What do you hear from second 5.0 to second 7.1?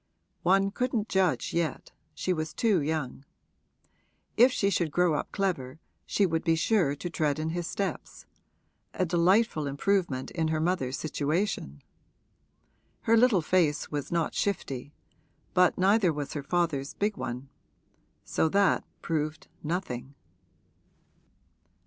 up clever she would be sure to